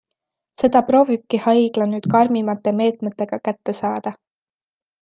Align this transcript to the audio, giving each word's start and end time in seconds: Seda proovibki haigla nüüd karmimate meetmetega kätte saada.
Seda 0.61 0.79
proovibki 0.87 1.41
haigla 1.43 1.87
nüüd 1.91 2.07
karmimate 2.15 2.73
meetmetega 2.81 3.41
kätte 3.49 3.77
saada. 3.83 4.17